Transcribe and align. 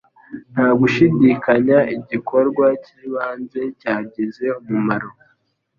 Nta 0.51 0.67
gushidikanya, 0.79 1.77
igikorwa 1.97 2.65
cy'ibanze 2.83 3.61
cyagize 3.79 4.45
umumaro 4.59 5.09